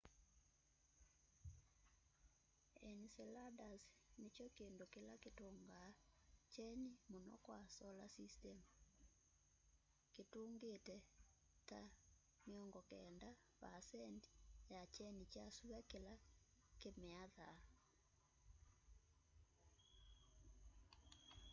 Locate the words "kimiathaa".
16.79-17.57